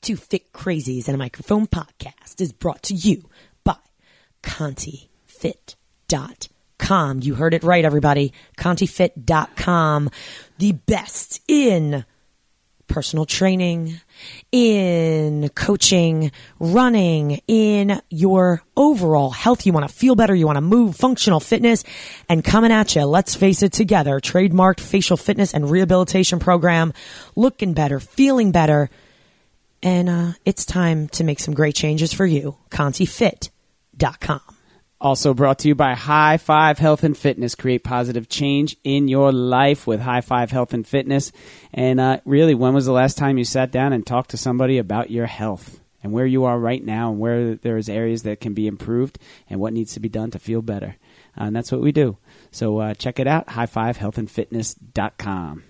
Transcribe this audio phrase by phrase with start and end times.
[0.00, 3.28] Two Fit Crazies and a Microphone podcast is brought to you
[3.64, 3.76] by
[4.42, 7.20] ContiFit.com.
[7.20, 8.32] You heard it right, everybody.
[8.56, 10.08] ContiFit.com.
[10.58, 12.06] The best in
[12.88, 14.00] personal training,
[14.50, 19.66] in coaching, running, in your overall health.
[19.66, 20.34] You want to feel better.
[20.34, 21.84] You want to move, functional fitness,
[22.28, 23.04] and coming at you.
[23.04, 24.18] Let's face it together.
[24.18, 26.94] Trademarked facial fitness and rehabilitation program.
[27.36, 28.88] Looking better, feeling better.
[29.82, 32.56] And uh, it's time to make some great changes for you.
[32.70, 34.40] ContiFit.com.
[35.00, 37.54] Also brought to you by High Five Health and Fitness.
[37.54, 41.32] Create positive change in your life with High Five Health and Fitness.
[41.72, 44.76] And uh, really, when was the last time you sat down and talked to somebody
[44.76, 48.52] about your health and where you are right now and where there's areas that can
[48.52, 50.96] be improved and what needs to be done to feel better?
[51.38, 52.18] Uh, and that's what we do.
[52.50, 55.64] So uh, check it out, highfivehealthandfitness.com.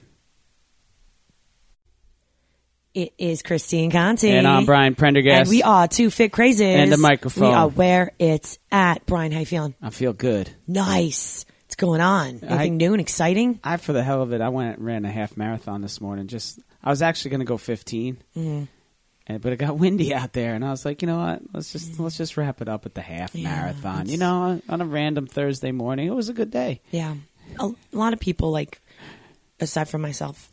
[2.93, 4.31] It is Christine Conti.
[4.31, 5.43] And I'm Brian Prendergast.
[5.43, 6.75] And we are two fit crazies.
[6.75, 7.49] And the microphone.
[7.49, 9.07] We are where it's at.
[9.07, 9.75] Brian, how you feeling?
[9.81, 10.51] I feel good.
[10.67, 11.45] Nice.
[11.67, 12.41] What's going on?
[12.43, 13.61] Anything I- new and exciting?
[13.63, 16.27] I, for the hell of it, I went and ran a half marathon this morning.
[16.27, 18.65] Just, I was actually going to go 15, Mm-hmm.
[19.29, 21.43] and, but it got windy out there, and I was like, you know what?
[21.55, 24.09] Let's just let's just wrap it up at the half Yeah, marathon.
[24.09, 26.81] You know, on a random Thursday morning, it was a good day.
[26.91, 27.15] Yeah.
[27.61, 28.81] A, a lot of people, like,
[29.61, 30.51] aside from myself,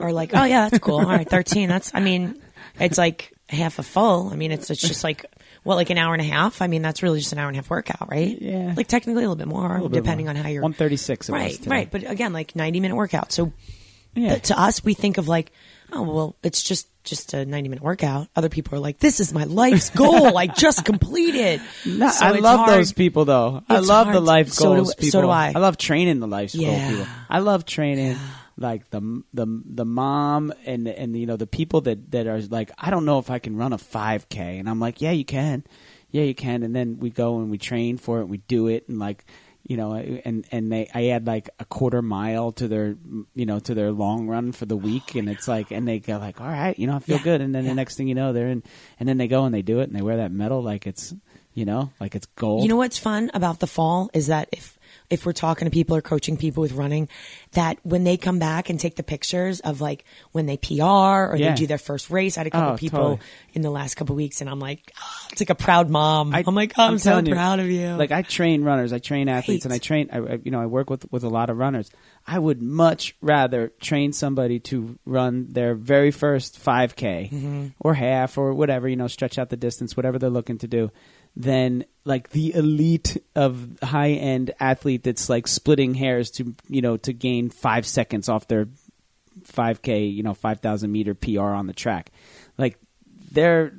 [0.00, 0.96] are like, oh, yeah, that's cool.
[1.00, 1.68] All right, 13.
[1.68, 2.40] That's, I mean,
[2.78, 4.30] it's like half a full.
[4.30, 5.26] I mean, it's, it's just like,
[5.62, 6.62] what, like an hour and a half?
[6.62, 8.40] I mean, that's really just an hour and a half workout, right?
[8.40, 8.72] Yeah.
[8.76, 10.62] Like, technically a little bit more, depending on how you're.
[10.62, 11.90] 136 it was Right, right.
[11.90, 13.32] But again, like 90 minute workout.
[13.32, 13.52] So
[14.14, 14.36] Yeah.
[14.36, 15.52] To us, we think of like,
[15.92, 18.28] oh well, it's just just a ninety minute workout.
[18.36, 20.36] Other people are like, this is my life's goal.
[20.36, 21.60] I just completed.
[21.86, 22.70] No, So I love hard.
[22.78, 23.62] those people though.
[23.68, 24.24] I It's love the hard.
[24.24, 25.52] life So do- goals so do I.
[25.54, 26.90] I love training the life goal Yeah.
[26.90, 27.06] people.
[27.28, 28.16] I love training
[28.60, 32.70] like the the the mom and and you know the people that that are like
[32.78, 35.64] I don't know if I can run a 5k and I'm like, yeah, you can.
[36.12, 36.62] Yeah, you can.
[36.62, 39.24] And then we go and we train for it, and we do it and like
[39.62, 42.96] you know, and and they I add like a quarter mile to their
[43.34, 46.16] you know to their long run for the week, and it's like, and they go
[46.18, 47.22] like, all right, you know, I feel Yeah.
[47.24, 47.70] good, and then Yeah.
[47.70, 48.62] the next thing you know, they're in,
[48.98, 51.14] and then they go and they do it, and they wear that medal like it's
[51.54, 52.62] you know like it's gold.
[52.62, 54.78] You know what's fun about the fall is that if
[55.10, 57.08] if we're talking to people or coaching people with running,
[57.52, 61.36] that when they come back and take the pictures of like when they PR or
[61.36, 61.50] Yeah.
[61.50, 63.20] they do their first race, I had a couple Oh, people totally.
[63.54, 66.34] in the last couple weeks, and I'm like, oh, it's like a proud mom.
[66.34, 67.88] I, am like, oh, I'm, so telling you, proud of you.
[67.96, 70.08] Like I train runners, I train athletes, and I train.
[70.12, 71.90] I, I- you know, I work with with a lot of runners.
[72.26, 77.66] I would much rather train somebody to run their very first 5K Mm-hmm.
[77.80, 80.90] or half or whatever, you know, stretch out the distance, whatever they're looking to do,
[81.36, 86.96] than like the elite of high end athlete that's like splitting hairs to you know
[86.96, 88.68] to gain five seconds off their
[89.44, 92.10] 5K, you know, 5,000 meter PR on the track.
[92.58, 92.78] Like
[93.30, 93.72] they're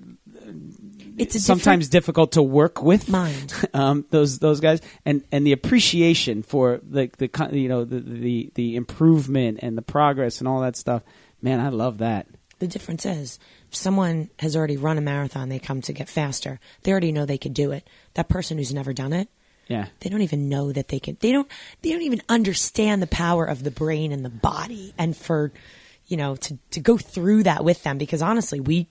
[1.18, 3.54] it's sometimes difficult to work with mind.
[3.74, 8.00] um, those those guys and and the appreciation for like the, con- you know the,
[8.00, 11.04] the the improvement and the progress and all that stuff
[11.42, 12.28] man i love that
[12.60, 13.40] The difference is,
[13.72, 16.60] someone has already run a marathon, they come to get faster.
[16.84, 17.88] They already know they could do it.
[18.14, 19.30] That person who's never done it,
[19.68, 21.18] yeah they don't even know that they can.
[21.20, 21.48] They don't.
[21.82, 25.52] They don't even understand the power of the brain and the body, and for
[26.08, 27.98] you know to to go through that with them.
[27.98, 28.88] Because honestly, we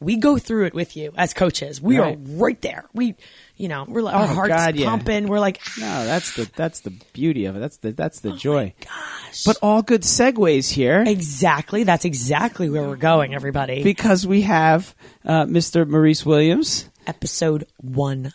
[0.00, 1.80] we go through it with you as coaches.
[1.80, 2.16] We Right.
[2.16, 2.84] are right there.
[2.94, 3.14] We,
[3.56, 4.86] you know, we're like, our Oh, hearts God, yeah.
[4.88, 5.26] pumping.
[5.28, 8.36] We're like, no that's the that's the beauty of it that's the that's Oh the
[8.36, 9.44] joy gosh.
[9.44, 11.84] but all good segues here exactly.
[11.84, 13.82] That's exactly where we're going, everybody.
[13.82, 14.94] because we have
[15.24, 18.32] uh, mr maurice williams Episode one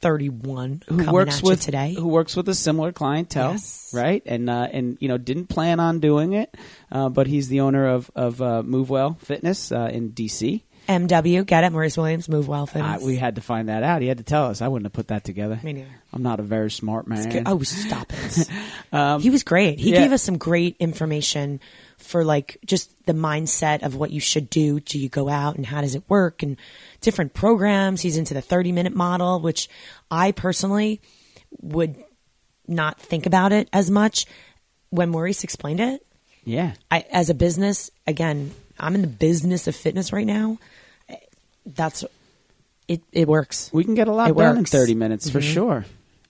[0.00, 1.94] thirty one who works with today.
[1.94, 3.90] who works with a similar clientele, Yes.
[3.94, 4.22] right?
[4.26, 6.54] And uh, and you know didn't plan on doing it,
[6.92, 10.62] uh, but he's the owner of of uh, MoveWell Fitness uh, in DC.
[10.88, 11.70] MW, get it?
[11.72, 14.02] Maurice Williams, move well, Uh, we had to find that out.
[14.02, 14.60] He had to tell us.
[14.62, 15.58] I wouldn't have put that together.
[15.62, 15.88] Me neither.
[16.12, 17.42] I'm not a very smart man.
[17.46, 18.48] Oh, stop it.
[19.22, 19.78] he was great.
[19.78, 20.00] He Um, yeah.
[20.02, 21.60] gave us some great information
[21.98, 24.78] for like just the mindset of what you should do.
[24.80, 26.56] Do you go out and how does it work and
[27.00, 28.00] different programs.
[28.00, 29.68] He's into the 30 minute model, which
[30.10, 31.00] I personally
[31.60, 31.96] would
[32.66, 34.26] not think about it as much.
[34.90, 36.06] When Maurice explained it,
[36.44, 36.72] Yeah.
[36.90, 40.58] I, as a business, again, I'm in the business of fitness right now.
[41.66, 42.04] That's
[42.88, 43.02] it.
[43.12, 43.70] It works.
[43.72, 44.70] We can get a lot It done in works.
[44.70, 44.78] Mm-hmm.
[44.78, 45.84] 30 minutes for sure.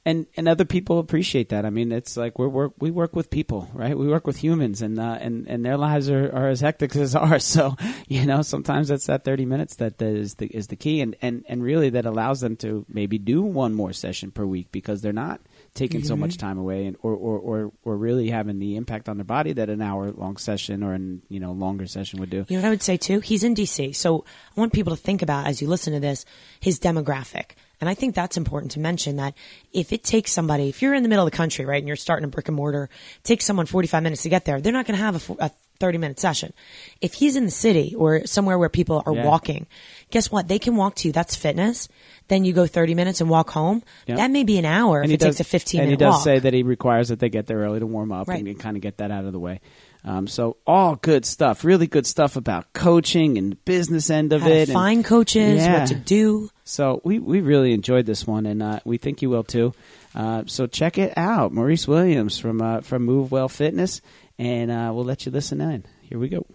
[0.06, 1.64] And and other people appreciate that.
[1.64, 3.96] I mean, it's like we work we work with people, right?
[3.96, 7.14] We work with humans, and uh, and and their lives are, are as hectic as
[7.16, 7.44] ours.
[7.44, 7.74] So
[8.06, 11.16] you know, sometimes that's that 30 minutes that, that is the is the key, and,
[11.22, 15.00] and and really that allows them to maybe do one more session per week because
[15.00, 15.40] they're not
[15.74, 16.46] taking so much mm-hmm.
[16.46, 19.68] time away, and or, or or or really having the impact on their body that
[19.68, 22.44] an hour long session or an you know longer session would do.
[22.48, 23.20] You know what I would say too?
[23.20, 23.94] He's in DC.
[23.94, 24.24] So
[24.56, 26.24] I want people to think about as you listen to this,
[26.60, 27.52] his demographic.
[27.80, 29.34] And I think that's important to mention that
[29.72, 31.96] if it takes somebody, if you're in the middle of the country, right, and you're
[31.96, 34.86] starting a brick and mortar, it takes someone 45 minutes to get there, they're not
[34.86, 35.50] going to have a, a
[35.80, 36.52] 30 minute session.
[37.00, 39.26] If he's in the city or somewhere where people are Yeah.
[39.26, 39.66] walking,
[40.14, 40.46] guess what?
[40.48, 41.12] They can walk to you.
[41.12, 41.88] That's fitness.
[42.28, 43.82] Then you go 30 minutes and walk home.
[44.06, 44.14] Yeah.
[44.16, 46.22] That may be an hour if he it takes a 15 and he does walk.
[46.24, 48.42] say that he requires that they get there early to warm up Right.
[48.42, 49.60] and kind of get that out of the way.
[50.04, 54.42] Um, so all good stuff, really good stuff about coaching and the business end of
[54.42, 54.68] How it.
[54.68, 55.80] and- find coaches, Yeah.
[55.80, 56.48] what to do.
[56.62, 59.74] So we, we really enjoyed this one, and uh, we think you will too.
[60.14, 64.00] Uh, so check it out, Maurice Williams from uh, from Move Well Fitness,
[64.38, 65.84] and uh, we'll let you listen in.
[66.02, 66.46] Here we go.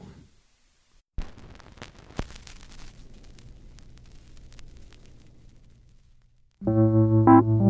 [6.67, 7.68] It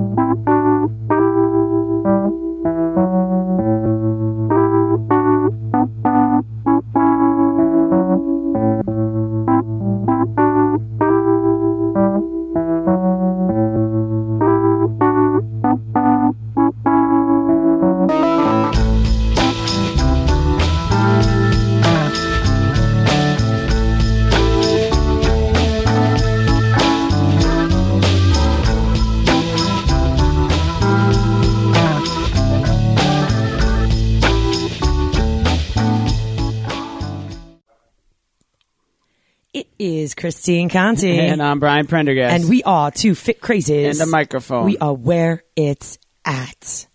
[39.80, 41.18] is Christine Conti.
[41.18, 43.92] And I'm Brian Prendergast, And we are two fit crazies.
[43.92, 44.66] and the microphone.
[44.66, 46.86] We are where it's at.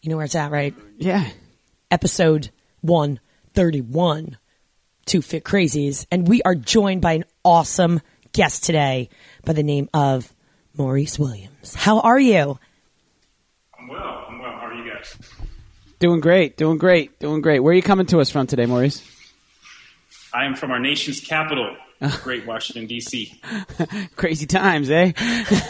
[0.00, 0.74] You know where it's at, right?
[0.98, 1.28] yeah,
[1.90, 2.50] Episode
[2.80, 4.38] 131.
[5.06, 6.06] Two fit crazies.
[6.10, 8.00] And we are joined by an awesome
[8.32, 9.10] guest today
[9.44, 10.32] by the name of
[10.76, 11.74] Maurice Williams.
[11.74, 12.58] How are you?
[13.78, 14.24] I'm well.
[14.28, 14.52] I'm well.
[14.52, 15.16] How are you guys?
[15.98, 17.60] doing great, doing great, doing great.
[17.60, 19.02] Where are you coming to us from today, Maurice?
[20.32, 21.76] I am from our nation's capital,
[22.22, 23.40] Great Washington D.C.
[24.16, 25.12] Crazy times, eh?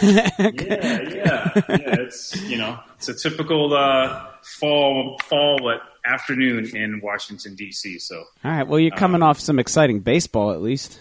[0.03, 1.50] Yeah, yeah, yeah.
[1.67, 7.99] It's you know, it's a typical uh, fall fall what afternoon in Washington D.C.
[7.99, 8.67] So, All right.
[8.67, 11.00] Well, you're coming off some exciting baseball, at least.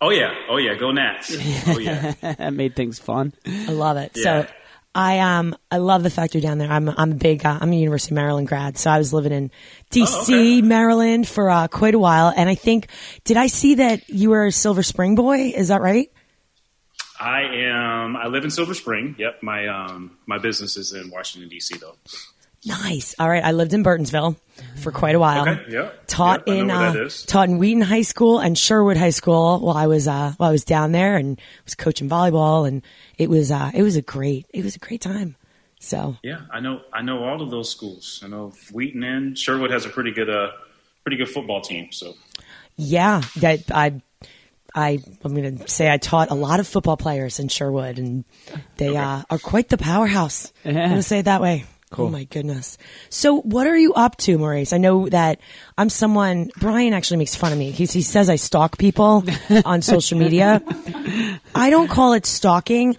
[0.00, 1.34] oh yeah, oh yeah, go Nats.
[1.66, 3.32] Oh yeah, that made things fun.
[3.46, 4.12] I love it.
[4.14, 4.22] Yeah.
[4.22, 4.46] So
[4.94, 6.70] I um I love the fact you're down there.
[6.70, 9.32] I'm I'm a big uh, I'm a University of Maryland grad, so I was living
[9.32, 9.50] in
[9.90, 10.12] D.C.
[10.12, 10.62] Oh, okay.
[10.62, 12.88] Maryland for uh, quite a while, and I think
[13.24, 15.52] did I see that you were a Silver Spring boy?
[15.56, 16.10] Is that right?
[17.18, 18.16] I am.
[18.16, 19.14] I live in Silver Spring.
[19.18, 21.78] Yep, my um my business is in Washington D.C.
[21.78, 21.96] though.
[22.64, 23.14] Nice.
[23.18, 24.36] All right, I lived in Burtonsville
[24.76, 25.48] for quite a while.
[25.48, 25.90] Okay, yeah.
[26.06, 29.88] Taught Yep, in uh, taught in Wheaton High School and Sherwood High School while I
[29.88, 32.82] was uh while I was down there and was coaching volleyball and
[33.18, 35.34] it was uh it was a great it was a great time.
[35.80, 36.82] So Yeah, I know.
[36.92, 38.20] I know all of those schools.
[38.24, 40.52] I know Wheaton and Sherwood has a pretty good uh
[41.02, 41.90] pretty good football team.
[41.90, 42.14] So
[42.76, 44.00] Yeah, that I,
[44.74, 48.24] I, I'm going to say I taught a lot of football players in Sherwood, and
[48.78, 50.50] they uh, are quite the powerhouse.
[50.64, 51.64] I'm going to say it that way.
[51.92, 52.06] Cool.
[52.06, 52.78] Oh my goodness.
[53.10, 54.72] So, what are you up to, Maurice?
[54.72, 55.40] I know that
[55.78, 56.50] I'm someone.
[56.58, 57.70] Brian actually makes fun of me.
[57.70, 59.24] He, he says I stalk people
[59.64, 60.62] on social media.
[61.54, 62.96] I don't call it stalking.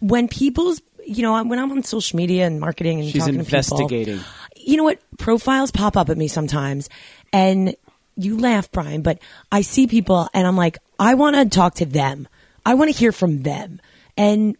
[0.00, 3.44] When people's, you know, when I'm on social media and marketing and She's talking to
[3.44, 4.20] people, investigating.
[4.56, 5.00] you know what?
[5.18, 6.88] Profiles pop up at me sometimes
[7.32, 7.74] and
[8.16, 9.18] you laugh, Brian, but
[9.50, 12.28] I see people and I'm like, I want to talk to them.
[12.64, 13.80] I want to hear from them.
[14.16, 14.56] And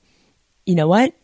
[0.64, 1.14] you know what?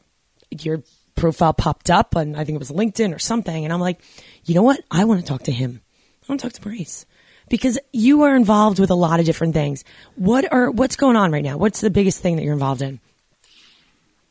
[0.50, 0.82] Your
[1.22, 3.64] profile popped up and I think it was LinkedIn or something.
[3.64, 4.00] And I'm like,
[4.44, 4.80] you know what?
[4.90, 5.80] I want to talk to him.
[6.22, 7.06] I want to talk to Maurice
[7.48, 9.84] because you are involved with a lot of different things.
[10.16, 11.56] What are, what's going on right now?
[11.56, 13.00] What's the biggest thing that you're involved in?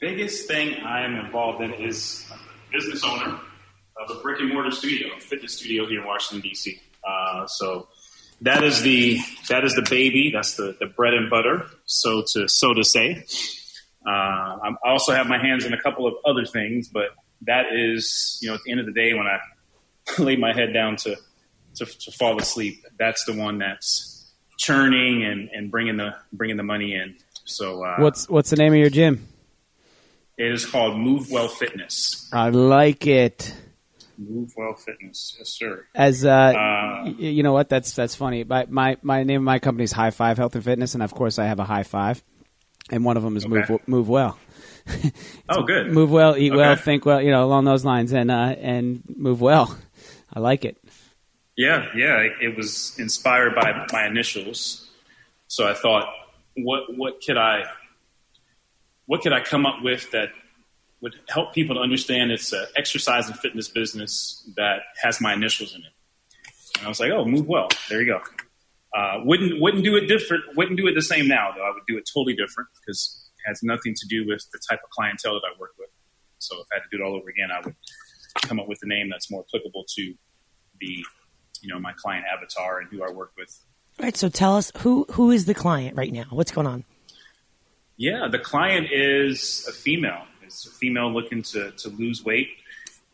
[0.02, 3.40] biggest thing I am involved in is a business owner
[3.98, 6.82] of a brick and mortar studio, fitness studio here in Washington D.C.
[7.08, 7.88] Uh, so
[8.42, 10.32] that is the that is the baby.
[10.34, 13.26] That's the, the bread and butter, so to so to say.
[14.06, 14.10] Uh,
[14.64, 17.10] I'm- I also have my hands in a couple of other things, but
[17.44, 19.40] that is you know at the end of the day when I
[20.22, 21.16] lay my head down to
[21.76, 26.64] to, to fall asleep, that's the one that's churning and, and bringing the bringing the
[26.64, 27.16] money in.
[27.46, 29.28] So uh, What's what's the name of your gym?
[30.38, 32.30] it is called Move Well Fitness.
[32.34, 33.54] I like it.
[34.18, 35.86] Move Well Fitness, yes, sir.
[35.96, 37.70] As uh, Uh, you know what?
[37.70, 38.44] That's that's funny.
[38.44, 41.14] My, my my name of my company is High Five Health and Fitness, and of
[41.14, 42.24] course I have a high five,
[42.92, 43.66] and one of them is Okay.
[43.70, 44.38] move move well,
[45.50, 45.88] Oh, good.
[45.92, 47.22] move well, eat well, think well.
[47.22, 49.78] You know, along those lines, and uh, and move well.
[50.34, 50.78] I like it.
[51.58, 52.18] Yeah, yeah.
[52.20, 54.90] It, it was inspired by my initials,
[55.48, 56.08] so I thought,
[56.56, 57.64] what what could I
[59.06, 60.30] what could I come up with that
[61.02, 65.74] would help people to understand it's an exercise and fitness business that has my initials
[65.74, 65.92] in it.
[66.78, 67.68] And I was like, oh, move well.
[67.90, 68.22] There you go.
[68.94, 70.44] Uh, wouldn't wouldn't do it different.
[70.56, 71.64] Wouldn't do it the same now though.
[71.64, 74.80] I would do it totally different because it has nothing to do with the type
[74.84, 75.90] of clientele that I work with.
[76.40, 77.76] So if I had to do it all over again, I would
[78.42, 80.14] come up with a name that's more applicable to
[80.80, 81.06] the
[81.62, 83.64] you know my client avatar and who I work with.
[84.00, 84.18] All right.
[84.18, 86.26] So tell us who who is the client right now?
[86.30, 86.84] What's going on?
[87.98, 90.24] Yeah, the client is a female.
[90.42, 92.50] It's a female looking to to lose weight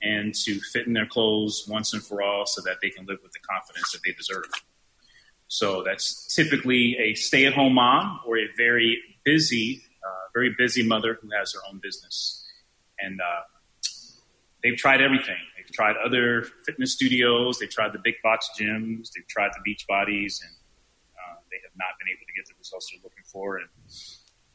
[0.02, 3.20] and to fit in their clothes once and for all, so that they can live
[3.22, 4.46] with the confidence that they deserve.
[5.48, 11.30] So that's typically a stay-at-home mom or a very busy, uh, very busy mother who
[11.38, 12.46] has her own business,
[13.00, 13.42] and uh,
[14.64, 15.38] they've tried everything.
[15.56, 19.86] They've tried other fitness studios, they've tried the big box gyms, they've tried the beach
[19.88, 20.54] bodies, and
[21.16, 23.58] uh, they have not been able to get the results they're looking for.
[23.58, 23.70] And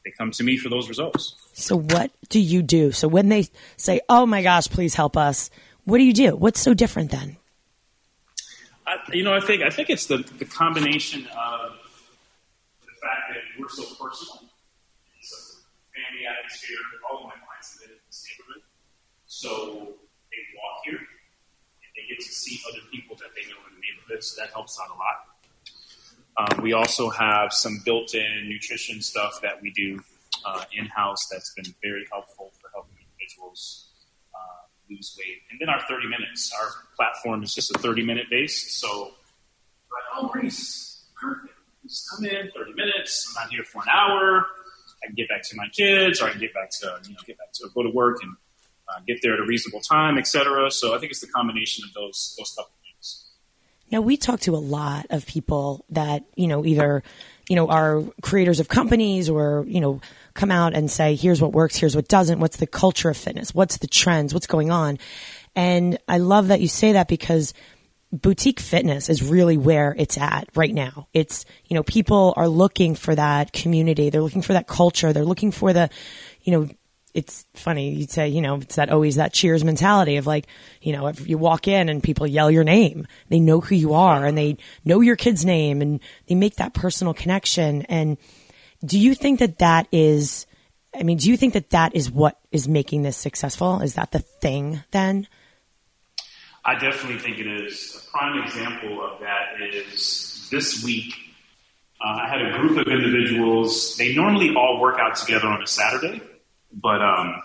[0.05, 1.37] they come to me for those results.
[1.55, 2.93] So what do you do?
[2.93, 3.47] So when they
[3.77, 5.51] say, "Oh my gosh, please help us,"
[5.85, 6.37] what do you do?
[6.37, 7.37] What's so different then?
[8.87, 11.79] I, you know, I think I think it's the, the combination of
[12.83, 14.43] the fact that we're so personal.
[15.19, 15.61] It's
[15.95, 16.77] family atmosphere.
[17.11, 18.63] All of my clients live in this neighborhood,
[19.27, 19.49] so
[20.31, 23.81] they walk here and they get to see other people that they know in the
[23.81, 24.25] neighborhood.
[24.25, 25.29] So that helps out a lot.
[26.35, 30.01] Um, we also have some built-in nutrition stuff that we do
[30.47, 33.92] uh, in-house that's been very helpful for helping individuals
[34.95, 35.39] lose weight.
[35.51, 36.53] And then our 30 minutes.
[36.61, 38.73] Our platform is just a 30-minute base.
[38.73, 41.55] So, like, oh, Reese, perfect.
[41.85, 43.35] Just come in, 30 minutes.
[43.37, 44.47] I'm not here for an hour.
[45.03, 47.21] I can get back to my kids, or I can get back to you know
[47.27, 48.37] get back to go to work and
[48.89, 50.71] uh, get there at a reasonable time, etc.
[50.71, 53.31] So I think it's the combination of those those couple things.
[53.91, 57.03] Now we talk to a lot of people that, you know, either,
[57.49, 60.01] you know, are creators of companies or, you know,
[60.35, 63.55] come out and say, here's what works, here's what doesn't, what's the culture of fitness,
[63.55, 64.99] what's the trends, what's going on.
[65.55, 67.53] And I love that you say that because
[68.13, 71.09] boutique fitness is really where it's at right now.
[71.13, 74.11] It's, you know, people are looking for that community.
[74.11, 75.13] They're looking for that culture.
[75.13, 75.89] They're looking for the,
[76.43, 76.69] you know,
[77.15, 80.47] it's funny you'd say you know it's that always that cheers mentality of like
[80.81, 83.95] you know if you walk in and people yell your name they know who you
[83.95, 88.17] are and they know your kid's name and they make that personal connection and
[88.85, 90.47] do you think that that is
[90.99, 94.11] i mean do you think that that is what is making this successful is that
[94.13, 95.27] the thing then
[96.65, 98.07] I definitely think it is.
[98.07, 101.13] A prime example of that is this week.
[102.01, 103.97] Uh, I had a group of individuals.
[103.97, 106.23] They normally all work out together on a Saturday,
[106.73, 107.43] but um,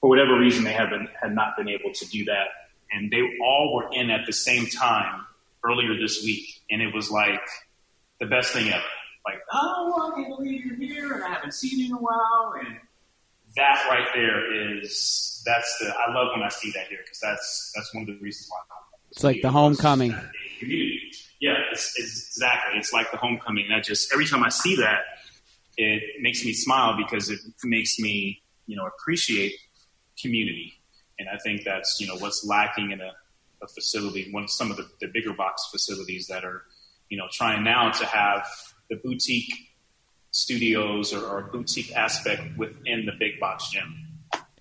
[0.00, 2.46] for whatever reason, they have been, had not been able to do that.
[2.90, 5.26] And they all were in at the same time
[5.64, 7.42] earlier this week, and it was like
[8.20, 8.82] the best thing ever.
[9.26, 12.54] Like, oh, I can't believe you're here, and I haven't seen you in a while,
[12.58, 12.78] and
[13.56, 17.72] that right there is that's the I love when I see that here because that's
[17.74, 18.58] that's one of the reasons why.
[19.10, 20.14] It's like the homecoming.
[20.58, 21.00] Community.
[21.40, 22.78] Yeah, it's, it's exactly.
[22.78, 23.66] It's like the homecoming.
[23.66, 25.00] And I just every time I see that,
[25.78, 29.54] it makes me smile because it makes me you know appreciate
[30.20, 30.74] community,
[31.18, 33.12] and I think that's you know what's lacking in a,
[33.62, 34.28] a facility.
[34.30, 36.64] One some of the, the bigger box facilities that are
[37.08, 38.46] you know trying now to have
[38.90, 39.52] the boutique
[40.30, 43.96] studios or, or boutique aspect within the big box gym.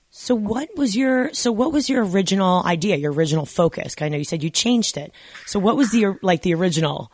[0.09, 4.17] so what was your so what was your original idea your original focus i know
[4.17, 5.11] you said you changed it
[5.45, 7.11] so what was the like the original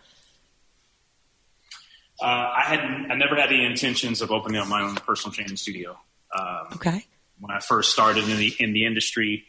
[2.24, 5.58] Uh, I had I never had any intentions of opening up my own personal training
[5.58, 5.98] studio.
[6.34, 7.06] Um, okay
[7.44, 9.44] when I first started in the in the industry,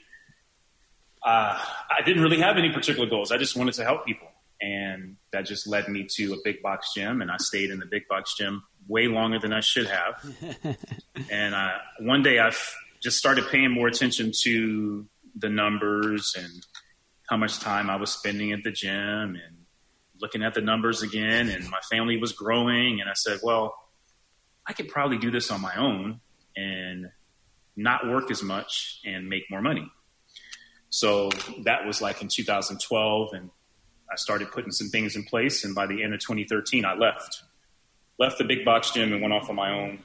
[1.22, 3.30] uh, I didn't really have any particular goals.
[3.30, 4.26] I just wanted to help people,
[4.60, 7.22] and that just led me to a big box gym.
[7.22, 10.76] And I stayed in the big box gym way longer than I should have.
[11.30, 12.50] and uh, one day I
[13.00, 16.66] just started paying more attention to the numbers and
[17.28, 19.53] how much time I was spending at the gym and
[20.24, 21.50] looking at the numbers again.
[21.50, 23.74] And my family was growing, and I said, well,
[24.66, 26.20] I could probably do this on my own
[26.56, 27.10] and
[27.76, 29.86] not work as much and make more money.
[30.88, 31.28] So
[31.64, 33.50] that was like in 2012, and
[34.10, 35.62] I started putting some things in place.
[35.62, 37.42] And by the end of 2013, I left,
[38.18, 39.98] left the big box gym and went off on my own,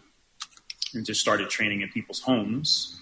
[0.93, 2.99] and just started training in people's homes.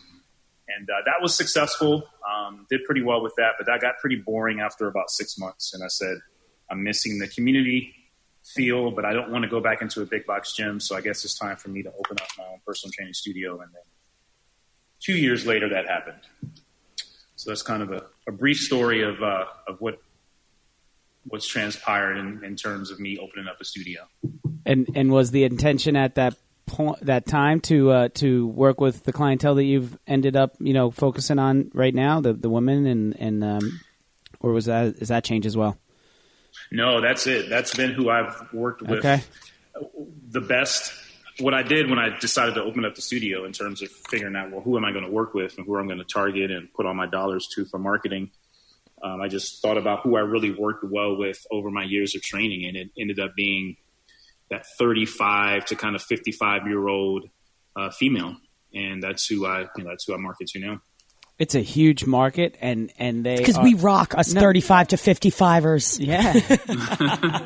[0.68, 2.04] And uh, that was successful.
[2.30, 5.74] Um, did pretty well with that, but that got pretty boring after about six months.
[5.74, 6.18] And I said,
[6.70, 7.94] I'm missing the community
[8.44, 10.80] feel, but I don't want to go back into a big box gym.
[10.80, 13.60] So I guess it's time for me to open up my own personal training studio.
[13.60, 13.84] And then
[15.00, 16.22] two years later, that happened.
[17.36, 20.02] So that's kind of a, a brief story of uh, of what
[21.26, 24.08] what's transpired in, in terms of me opening up a studio.
[24.66, 29.04] And and was the intention at that po- that time to uh, to work with
[29.04, 32.88] the clientele that you've ended up you know focusing on right now, the the women
[32.88, 33.82] and and um,
[34.40, 35.78] or was that is that change as well?
[36.72, 37.50] No, that's it.
[37.50, 39.24] That's been who I've worked with Okay.
[40.30, 40.94] the best.
[41.40, 44.36] What I did when I decided to open up the studio in terms of figuring
[44.36, 46.50] out, well, who am I going to work with and who I'm going to target
[46.52, 48.32] and put all my dollars to for marketing.
[49.04, 52.24] Um, I just thought about who I really worked well with over my years of
[52.24, 53.78] training, and it ended up being
[54.50, 57.30] that 35 to kind of 55 year old
[57.76, 58.36] uh, female,
[58.74, 60.82] and that's who I you know, that's who I market to now.
[61.40, 64.42] It's a huge market, and and they Because we rock us No.
[64.42, 66.00] 35 to 55ers.
[66.00, 66.34] Yeah.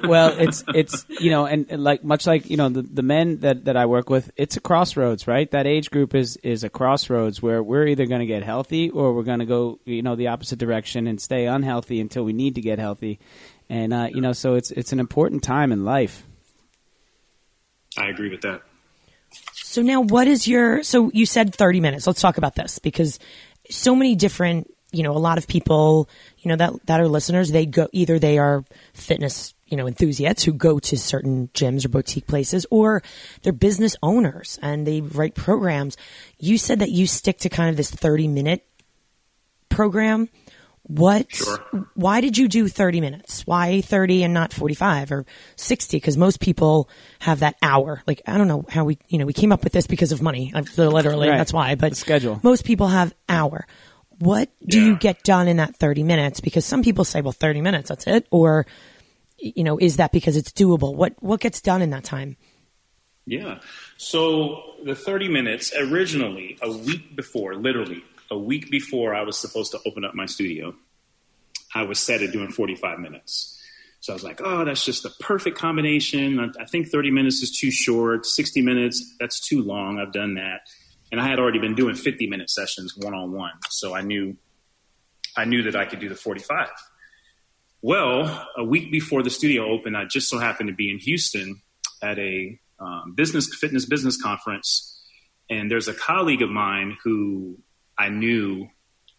[0.08, 3.40] well, it's it's you know, and, and like much like you know the, the men
[3.40, 5.52] that, that I work with, it's a crossroads, right?
[5.52, 9.14] That age group is is a crossroads where we're either going to get healthy or
[9.14, 12.56] we're going to go you know the opposite direction and stay unhealthy until we need
[12.56, 13.20] to get healthy,
[13.70, 16.24] and uh, you know, so it's it's an important time in life.
[17.98, 18.62] I agree with that.
[19.54, 22.06] So now what is your, so you said 30 minutes.
[22.06, 23.20] Let's talk about this because
[23.72, 26.10] so many different, you know, a lot of people,
[26.40, 28.64] you know, that, that are listeners, they go, either they are
[28.94, 33.02] fitness, you know, enthusiasts who go to certain gyms or boutique places or
[33.42, 35.98] they're business owners and they write programs.
[36.40, 38.66] You said that you stick to kind of this 30 minute
[39.70, 40.30] program.
[40.94, 41.88] What, Sure.
[41.94, 43.48] why did you do 30 minutes?
[43.48, 45.96] Why 30 and not 45 or 60?
[45.98, 48.04] Because most people have that hour.
[48.06, 50.22] Like, I don't know how we, you know, we came up with this because of
[50.22, 50.52] money.
[50.54, 51.38] Uh, I- Literally, Right.
[51.38, 51.76] that's why.
[51.76, 52.40] But The schedule.
[52.44, 53.66] most people have hour.
[54.20, 56.42] What do you get done in that 30 minutes?
[56.42, 58.28] Because some people say, well, 30 minutes, that's it.
[58.30, 58.66] Or,
[59.40, 60.94] you know, is that because it's doable?
[60.94, 62.36] What, what gets done in that time?
[63.26, 63.60] Yeah.
[63.98, 69.72] So the 30 minutes originally, a week before, literally a week before I was supposed
[69.74, 70.74] to open up my studio,
[71.76, 73.62] I was set at doing 45 minutes.
[74.00, 76.40] So I was like, oh, that's just the perfect combination.
[76.40, 78.26] I, I think 30 minutes is too short.
[78.26, 80.00] 60 minutes, that's too long.
[80.00, 80.62] I've done that.
[81.12, 83.52] And I had already been doing 50 minute sessions one on one.
[83.70, 84.38] So I knew,
[85.38, 86.70] I knew that I could do the 45.
[87.84, 91.62] Well, a week before the studio opened, I just so happened to be in Houston
[92.02, 95.00] at a um, business fitness business conference,
[95.50, 97.58] and there's a colleague of mine who
[97.98, 98.68] I knew.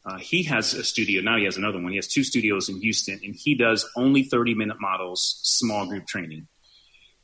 [0.05, 1.37] Uh, he has a studio now.
[1.37, 1.93] He has another one.
[1.93, 6.07] He has two studios in Houston, and he does only 30 minute models, small group
[6.07, 6.49] training.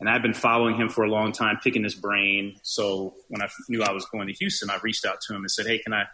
[0.00, 2.60] And I've been following him for a long time, picking his brain.
[2.62, 5.50] So when I knew I was going to Houston, I reached out to him and
[5.50, 6.04] said, "Hey, can I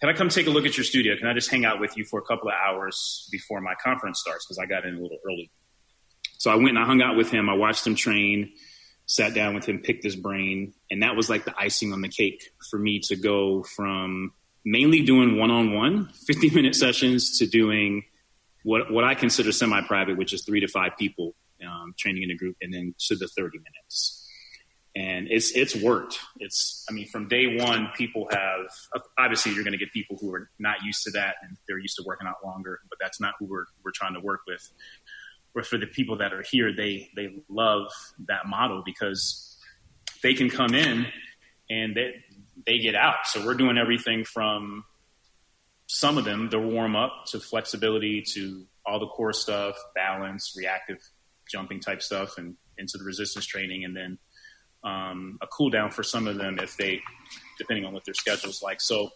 [0.00, 1.16] can I come take a look at your studio?
[1.16, 4.20] Can I just hang out with you for a couple of hours before my conference
[4.20, 4.46] starts?
[4.46, 5.50] Because I got in a little early."
[6.38, 7.48] So I went and I hung out with him.
[7.48, 8.52] I watched him train,
[9.06, 12.08] sat down with him, picked his brain, and that was like the icing on the
[12.08, 14.32] cake for me to go from
[14.64, 18.04] mainly doing one-on-one 50 minute sessions to doing
[18.64, 21.34] what what I consider semi-private, which is three to five people
[21.66, 24.18] um, training in a group, and then to the 30 minutes.
[24.94, 26.18] And it's it's worked.
[26.38, 28.66] It's I mean, from day one, people have
[29.18, 31.96] obviously you're going to get people who are not used to that and they're used
[31.96, 34.60] to working out longer, but that's not who we're we're trying to work with.
[35.54, 37.90] But for the people that are here, they they love
[38.28, 39.56] that model because
[40.22, 41.06] they can come in
[41.70, 42.22] and they
[42.66, 43.26] they get out.
[43.26, 44.84] So we're doing everything from
[45.86, 50.98] some of them, the warm up to flexibility to all the core stuff, balance, reactive
[51.50, 54.18] jumping type stuff, and into the resistance training, and then
[54.84, 57.00] um, a cool down for some of them if they,
[57.58, 58.80] depending on what their schedule's like.
[58.80, 59.10] So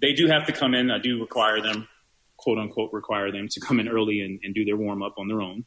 [0.00, 0.90] they do have to come in.
[0.90, 1.88] I do require them,
[2.36, 5.28] quote unquote, require them to come in early and, and do their warm up on
[5.28, 5.64] their own.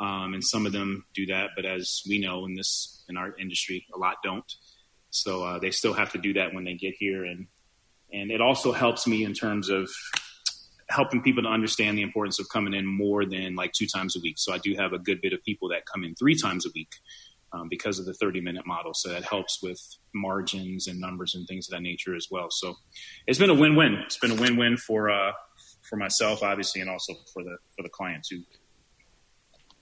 [0.00, 3.36] Um, and some of them do that, but as we know in this in our
[3.38, 4.44] industry, a lot don't.
[5.12, 7.46] So uh, they still have to do that when they get here, and
[8.12, 9.90] and it also helps me in terms of
[10.88, 14.20] helping people to understand the importance of coming in more than like two times a
[14.20, 14.38] week.
[14.38, 16.70] So I do have a good bit of people that come in three times a
[16.74, 16.92] week
[17.52, 18.92] um, because of the 30 minute model.
[18.94, 19.80] So that helps with
[20.14, 22.48] margins and numbers and things of that nature as well.
[22.50, 22.76] So
[23.26, 23.94] it's been a win win.
[24.06, 25.32] It's been a win win for uh,
[25.82, 28.42] for myself, obviously, and also for the for the client too.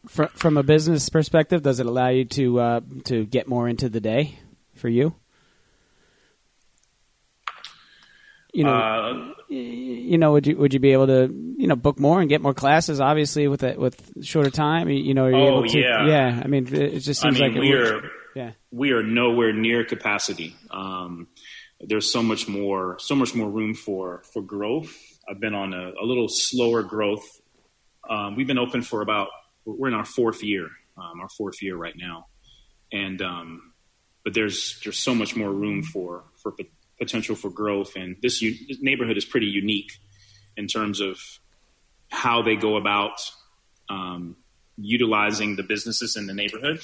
[0.07, 4.01] From a business perspective, does it allow you to uh, to get more into the
[4.01, 4.39] day
[4.81, 5.15] for you?
[8.53, 12.01] You know, Uh, you know, would you would you be able to you know book
[12.01, 13.01] more and get more classes?
[13.01, 15.79] Obviously, with a, with shorter time, you- know, are you Oh, able to?
[15.79, 16.07] yeah.
[16.07, 16.43] yeah.
[16.45, 17.91] I mean, it just I seems mean, like we works.
[17.91, 20.57] are Yeah, we are nowhere near capacity.
[20.71, 21.29] Um,
[21.81, 24.93] there's so much more, so much more room for for growth.
[25.29, 27.25] I've been on a, a little slower growth.
[28.09, 29.29] Um, we've been open for about
[29.65, 30.67] we're in our fourth year,
[30.99, 32.27] um, our fourth year right now,
[32.93, 33.70] and um,
[34.25, 36.67] but there's there's so much more room for for pot-
[36.99, 37.97] potential for growth.
[37.97, 39.93] And this, u- this neighborhood is pretty unique
[40.57, 41.19] in terms of
[42.11, 43.19] how they go about
[43.89, 44.37] um,
[44.77, 46.81] utilizing the businesses in the neighborhood.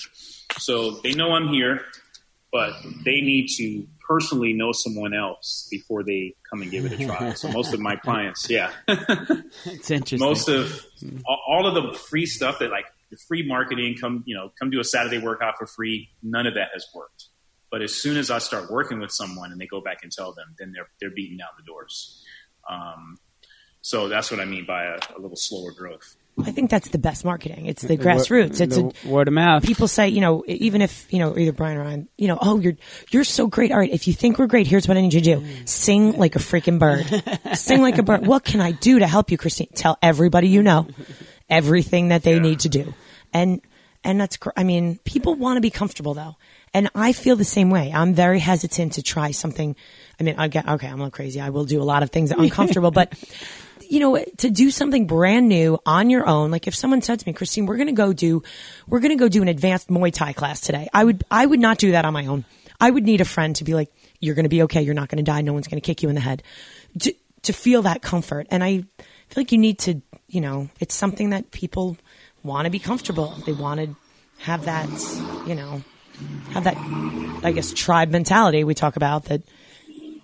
[0.59, 1.83] So they know I'm here,
[2.53, 2.72] but
[3.05, 7.33] they need to personally know someone else before they come and give it a try.
[7.35, 8.70] so most of my clients, yeah,
[9.66, 10.18] It's interesting.
[10.20, 10.87] most of
[11.27, 14.71] all- all of the free stuff that like the free marketing, come you know, come
[14.71, 16.11] do a Saturday workout for free.
[16.23, 17.27] None of that has worked.
[17.71, 20.33] But as soon as I start working with someone and they go back and tell
[20.33, 22.25] them, then they're they're beating down the doors.
[22.69, 23.19] Um,
[23.81, 26.16] so that's what I mean by a, a little slower growth.
[26.45, 27.64] I think that's the best marketing.
[27.64, 28.61] It's the grassroots.
[28.61, 29.64] It's the a, word of mouth.
[29.64, 32.61] people say, you know, even if, you know, either Brian or I, you know, oh,
[32.61, 32.77] you're,
[33.11, 33.73] you're so great.
[33.73, 33.90] All right.
[33.90, 35.47] If you think we're great, here's what I need you to do.
[35.64, 37.07] Sing like a freaking bird.
[37.57, 38.27] Sing like a bird.
[38.27, 39.69] What can I do to help you, Christine?
[39.75, 40.88] Tell everybody you know
[41.48, 42.42] everything that they Yeah.
[42.42, 42.94] need to do.
[43.32, 43.61] And,
[44.04, 46.37] and that's, I mean, people want to be comfortable though.
[46.74, 47.90] And I feel the same way.
[47.94, 49.74] I'm very hesitant to try something.
[50.20, 51.40] I mean, I get, okay, I'm a little crazy.
[51.40, 53.14] I will do a lot of things that are uncomfortable, but
[53.88, 57.26] you know, to do something brand new on your own, like if someone said to
[57.28, 58.42] me, Christine, we're going to go do,
[58.88, 60.88] we're going to go do an advanced Muay Thai class today.
[60.92, 62.44] I would, I would not do that on my own.
[62.80, 64.82] I would need a friend to be like, you're going to be okay.
[64.82, 65.40] You're not going to die.
[65.40, 66.42] No one's going to kick you in the head
[67.00, 68.48] to, to feel that comfort.
[68.50, 71.97] And I feel like you need to, you know, it's something that people
[72.43, 73.35] want to be comfortable.
[73.45, 73.95] They want to
[74.39, 74.89] have that,
[75.47, 75.83] you know,
[76.51, 76.77] have that,
[77.45, 79.43] I guess, tribe mentality we talk about that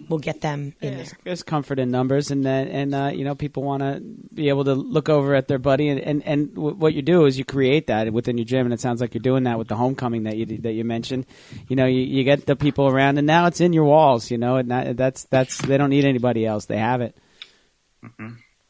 [0.09, 1.19] will get them in There's, there.
[1.25, 4.03] there's comfort in numbers, and then and uh, you know people want to
[4.35, 7.25] be able to look over at their buddy, and and, and w- what you do
[7.27, 9.69] is you create that within your gym, and it sounds like you're doing that with
[9.69, 11.27] the homecoming that you that you mentioned.
[11.69, 14.31] You know, you, you get the people around, and now it's in your walls.
[14.31, 17.17] You know, and that, that's that's they don't need anybody else; they have it.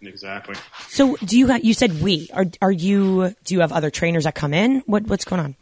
[0.03, 0.57] Exactly.
[0.89, 4.35] So do you, you said we, are, are you, do you have other trainers that
[4.35, 4.83] come in?
[4.87, 5.57] What, what's going on?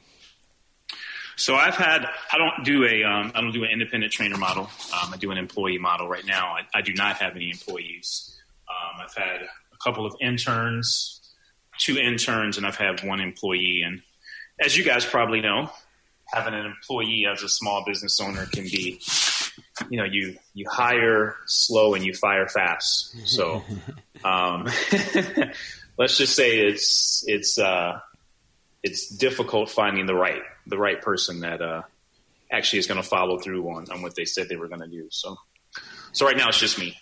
[1.41, 4.65] So I've had I don't do a um, I don't do an independent trainer model.
[4.93, 6.49] Um, I do an employee model right now.
[6.49, 8.39] I, I do not have any employees.
[8.69, 11.33] Um, I've had a couple of interns,
[11.79, 13.83] two interns, and I've had one employee.
[13.87, 14.03] And
[14.63, 15.71] as you guys probably know,
[16.27, 19.01] having an employee as a small business owner can be,
[19.89, 23.17] you know, you you hire slow and you fire fast.
[23.27, 23.63] So
[24.25, 24.67] um,
[25.99, 27.59] let's just say it's it's.
[27.59, 28.01] Uh,
[28.83, 31.83] it's difficult finding the right the right person that uh,
[32.51, 34.89] actually is going to follow through on, on what they said they were going to
[34.89, 35.09] do.
[35.11, 35.37] So,
[36.13, 36.97] so right now it's just me.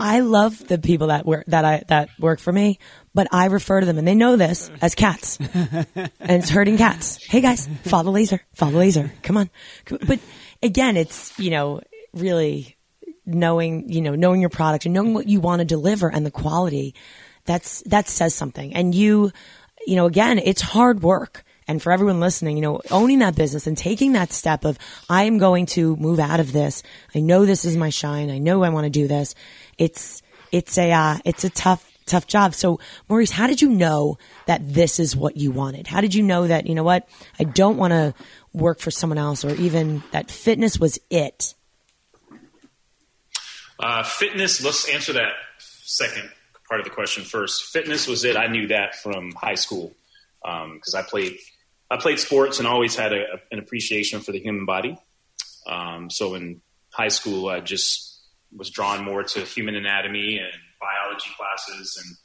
[0.00, 2.78] I love the people that work, that I, that work for me,
[3.12, 7.18] but I refer to them and they know this as cats and it's hurting cats.
[7.24, 9.12] Hey guys, follow the laser, follow the laser.
[9.24, 9.50] Come on.
[10.06, 10.20] But
[10.62, 11.80] again, it's, you know,
[12.12, 12.76] really
[13.26, 16.30] knowing, you know, knowing your product and knowing what you want to deliver and the
[16.30, 16.94] quality.
[17.44, 18.74] That's, that says something.
[18.74, 19.32] And you,
[19.86, 21.44] you know, again, it's hard work.
[21.66, 24.76] And for everyone listening, you know, owning that business and taking that step of,
[25.08, 26.82] I am going to move out of this.
[27.14, 28.30] I know this is my shine.
[28.30, 29.34] I know I want to do this.
[29.78, 32.54] It's, it's a, uh, it's a tough, tough job.
[32.54, 35.86] So Maurice, how did you know that this is what you wanted?
[35.86, 37.08] How did you know that, you know what?
[37.38, 38.14] I don't want to
[38.52, 41.54] work for someone else or even that fitness was it?
[43.80, 44.62] Uh, fitness.
[44.62, 46.30] Let's answer that second
[46.68, 47.64] part of the question first.
[47.64, 48.36] Fitness was it.
[48.36, 49.94] I knew that from high school
[50.42, 51.38] because I played
[51.90, 54.96] I played sports and always had a, an appreciation for the human body.
[55.66, 56.60] Um, so in
[56.92, 58.20] high school, I just
[58.54, 62.16] was drawn more to human anatomy and biology classes, and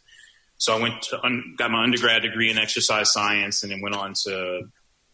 [0.57, 3.95] so I went to un- got my undergrad degree in exercise science, and then went
[3.95, 4.63] on to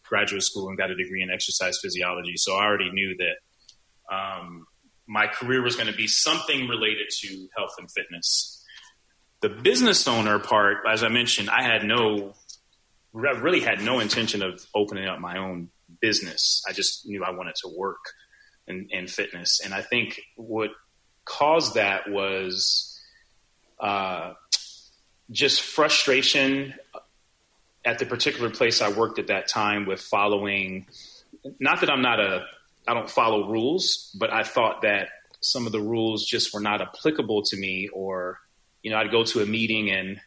[0.04, 2.34] graduate school and got a degree in exercise physiology.
[2.36, 4.66] So I already knew that um,
[5.12, 8.64] my career was going to be something related to health and fitness.
[9.42, 12.32] The business owner part, as I mentioned, I had no,
[13.14, 15.68] I really had no intention of opening up my own
[16.00, 16.62] business.
[16.66, 17.98] I just knew I wanted to work
[18.66, 19.60] in, in fitness.
[19.62, 20.70] And I think what
[21.26, 22.98] caused that was
[23.80, 24.32] uh,
[25.30, 26.72] just frustration
[27.84, 30.86] at the particular place I worked at that time with following.
[31.60, 32.46] Not that I'm not a,
[32.86, 35.08] I don't follow rules, but I thought that
[35.40, 38.38] some of the rules just were not applicable to me, or
[38.82, 40.20] you know, I'd go to a meeting and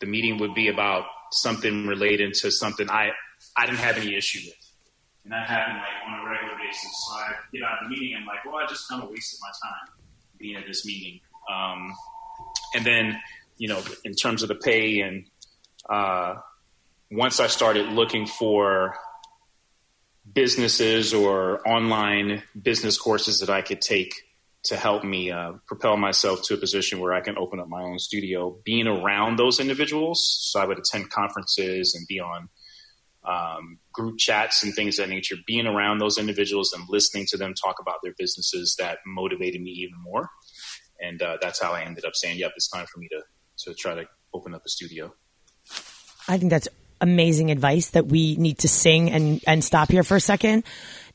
[0.00, 3.10] the meeting would be about something related to something I
[3.56, 4.72] I didn't have any issue with,
[5.24, 6.90] and that happened like on a regular basis.
[7.06, 9.38] So I get out of the meeting and like, well, I just kind of wasted
[9.40, 10.02] my time
[10.38, 11.20] being at this meeting.
[11.52, 11.92] Um,
[12.74, 13.20] and then,
[13.58, 15.24] you know, in terms of the pay and
[15.88, 16.36] uh,
[17.10, 18.96] once I started looking for
[20.30, 24.14] businesses or online business courses that I could take
[24.64, 27.82] to help me uh, propel myself to a position where I can open up my
[27.82, 30.24] own studio, being around those individuals.
[30.40, 32.48] So I would attend conferences and be on
[33.24, 37.36] um, group chats and things of that nature, being around those individuals and listening to
[37.36, 40.28] them talk about their businesses that motivated me even more.
[41.00, 43.22] And uh, that's how I ended up saying, yep, it's time for me to,
[43.64, 45.12] to try to open up a studio.
[46.28, 46.68] I think that's
[47.02, 50.64] amazing advice that we need to sing and, and stop here for a second.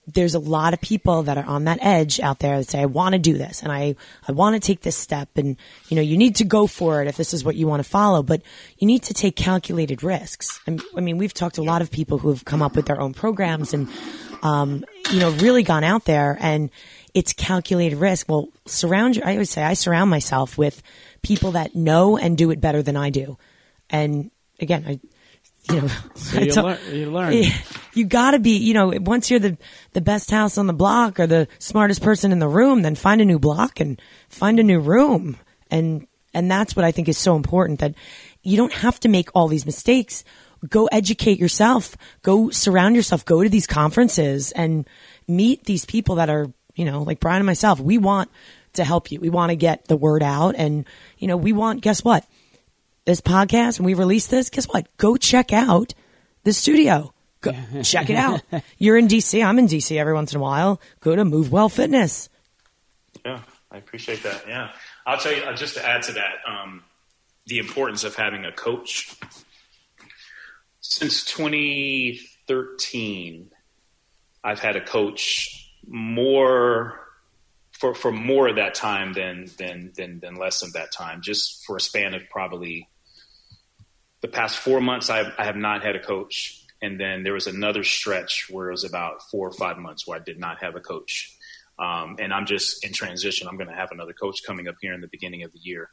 [0.08, 2.86] there's a lot of people that are on that edge out there that say, I
[2.86, 3.96] want to do this and I,
[4.26, 5.58] I want to take this step and,
[5.90, 7.90] you know, you need to go for it if this is what you want to
[7.90, 8.42] follow, but
[8.78, 10.62] you need to take calculated risks.
[10.66, 13.02] I mean, we've talked to a lot of people who have come up with their
[13.02, 13.90] own programs and,
[14.44, 16.70] um, you know, really gone out there and
[17.14, 18.30] it's calculated risk.
[18.30, 20.82] Well, surround you, I always say I surround myself with
[21.22, 23.38] people that know and do it better than I do.
[23.90, 25.00] And again, I,
[25.72, 27.44] you know, So you, learn, you learn.
[27.94, 29.58] you gotta be, you know, once you're the,
[29.94, 33.22] the best house on the block or the smartest person in the room, then find
[33.22, 35.38] a new block and find a new room.
[35.70, 37.96] And, and that's what I think is so important that
[38.44, 40.24] you don't have to make all these mistakes.
[40.70, 41.96] Go educate yourself.
[42.22, 43.26] Go surround yourself.
[43.26, 44.88] Go to these conferences and
[45.28, 47.80] meet these people that are, you know, like Brian and myself.
[47.80, 48.30] We want
[48.74, 49.20] to help you.
[49.20, 50.86] We want to get the word out and,
[51.18, 52.26] you know, we want, guess what?
[53.08, 54.86] This podcast, and we release this, guess what?
[54.98, 55.94] Go check out
[56.44, 57.14] the studio.
[57.40, 58.42] Go, check it out.
[58.78, 59.42] You're in DC.
[59.42, 60.82] I'm in DC every once in a while.
[61.00, 62.28] Go to Move Well Fitness.
[63.26, 63.40] Yeah,
[63.72, 64.44] I appreciate that.
[64.46, 64.72] Yeah,
[65.06, 66.84] I'll tell you uh, just to add to that, um,
[67.46, 69.16] the importance of having a coach.
[70.82, 73.52] Since 2013,
[74.44, 77.08] I've had a coach more
[77.72, 81.22] for for more of that time than than than than less of that time.
[81.22, 82.90] Just for a span of probably
[84.22, 87.48] the past four months, I, I have not had a coach, and then there was
[87.48, 90.76] another stretch where it was about four or five months where I did not have
[90.76, 91.36] a coach.
[91.80, 93.48] Um, and I'm just in transition.
[93.48, 95.90] I'm going to have another coach coming up here in the beginning of the year.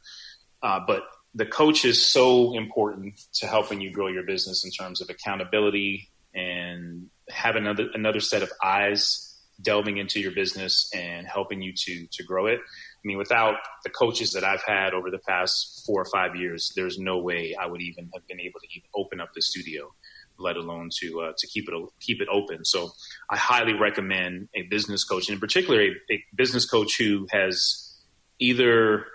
[0.63, 1.03] Uh, but
[1.35, 6.09] the coach is so important to helping you grow your business in terms of accountability
[6.33, 12.07] and have another another set of eyes delving into your business and helping you to
[12.11, 12.59] to grow it.
[13.05, 16.73] I mean, without the coaches that I've had over the past four or five years,
[16.75, 19.93] there's no way I would even have been able to even open up the studio,
[20.39, 22.65] let alone to uh, to keep it keep it open.
[22.65, 22.89] So,
[23.29, 27.95] I highly recommend a business coach, and in particular, a, a business coach who has
[28.39, 29.05] either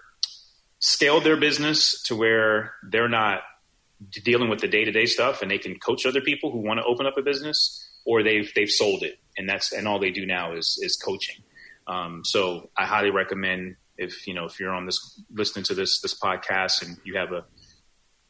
[0.78, 3.40] scaled their business to where they're not
[4.24, 6.78] dealing with the day to day stuff, and they can coach other people who want
[6.78, 10.12] to open up a business, or they've they've sold it, and that's and all they
[10.12, 11.42] do now is is coaching.
[11.90, 16.00] Um, so I highly recommend if you know if you're on this listening to this
[16.00, 17.44] this podcast and you have a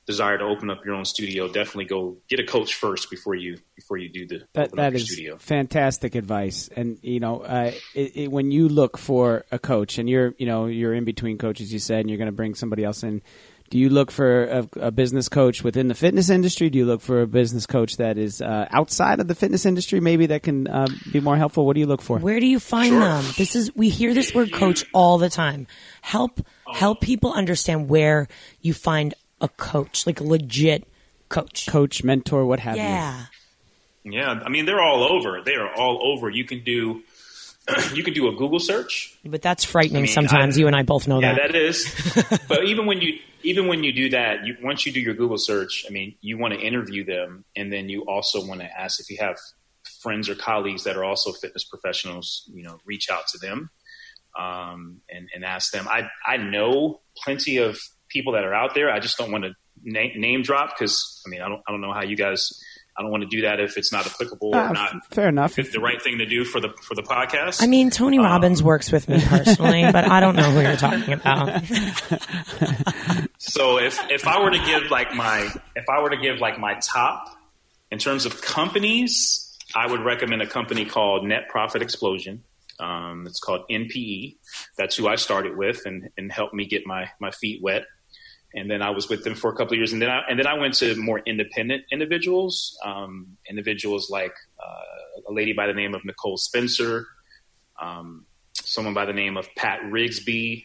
[0.07, 3.57] desire to open up your own studio, definitely go get a coach first before you
[3.77, 5.37] before you do the That that is studio.
[5.39, 6.69] fantastic advice.
[6.75, 10.47] And you know, uh, it, it, when you look for a coach, and you're you
[10.47, 13.23] know you're in between coaches, you said, and you're going to bring somebody else in.
[13.71, 16.71] Do you look for a, a business coach within the fitness industry?
[16.71, 20.01] Do you look for a business coach that is uh, outside of the fitness industry,
[20.01, 21.65] maybe that can uh, be more helpful?
[21.65, 22.19] What do you look for?
[22.19, 22.99] Where do you find Sure.
[22.99, 23.25] them?
[23.39, 25.69] This is we hear this word coach all the time.
[26.03, 26.41] Help
[26.73, 28.27] help people understand where
[28.61, 30.89] you find a coach, like a legit
[31.29, 31.69] coach.
[31.69, 32.83] Coach, mentor, what have you?
[32.83, 33.27] Yeah.
[34.03, 35.43] Yeah, I mean they're all over.
[35.45, 36.29] They are all over.
[36.29, 37.03] You can do
[37.95, 39.17] you can do a Google search.
[39.25, 40.57] But that's frightening I mean, sometimes.
[40.57, 41.53] I- you and I both know Yeah, that.
[41.53, 41.87] that is.
[42.49, 45.39] but even when you even when you do that, you, once you do your Google
[45.39, 49.01] search, I mean, you want to interview them, and then you also want to ask
[49.01, 49.37] if you have
[50.03, 52.49] friends or colleagues that are also fitness professionals.
[52.53, 53.71] You know, reach out to them
[54.39, 55.87] um, and and ask them.
[55.89, 57.79] I I know plenty of
[58.09, 58.91] people that are out there.
[58.91, 59.53] I just don't want to
[59.83, 62.51] name, name drop because I mean I don't I don't know how you guys.
[62.99, 65.55] I don't want to do that if it's not applicable or Uh, not fair enough.
[65.55, 67.63] the right thing to do for the for the podcast.
[67.63, 71.13] I mean, Tony Robbins works with me personally, but I don't know who you're talking
[71.15, 71.63] about.
[73.39, 76.59] So if if I were to give like my if I were to give like
[76.59, 77.37] my top
[77.91, 82.45] in terms of companies, I would recommend a company called Net Profit Explosion.
[82.79, 84.37] Um, it's called NPE.
[84.79, 87.85] That's who I started with and, and helped me get my my feet wet.
[88.55, 90.39] And then I was with them for a couple of years, and then I and
[90.39, 95.73] then I went to more independent individuals, um, individuals like uh, a lady by the
[95.73, 97.07] name of Nicole Spencer,
[97.81, 100.65] um, someone by the name of Pat Rigsby,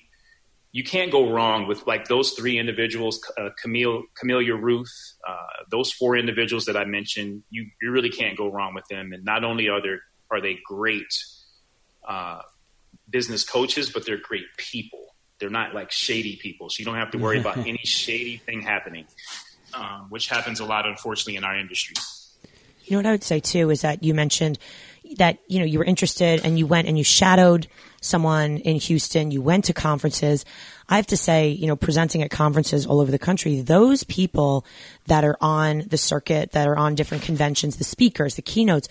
[0.75, 4.93] you can't go wrong with like those three individuals, uh, Camille, Camellia Ruth,
[5.25, 7.43] uh, those four individuals that I mentioned.
[7.49, 9.13] You you really can't go wrong with them.
[9.13, 9.95] And not only are they
[10.29, 11.07] are they great
[12.05, 12.41] uh,
[13.09, 15.14] business coaches, but they're great people.
[15.39, 18.61] They're not like shady people, so you don't have to worry about any shady thing
[18.61, 19.05] happening,
[19.73, 21.95] um, which happens a lot, unfortunately, in our industry.
[22.85, 24.59] You know what I would say too is that you mentioned
[25.17, 27.67] that you know you were interested and you went and you shadowed
[28.01, 29.31] someone in Houston.
[29.31, 30.45] You went to conferences.
[30.87, 34.65] I have to say, you know, presenting at conferences all over the country, those people
[35.07, 38.87] that are on the circuit, that are on different conventions, the speakers, the keynotes,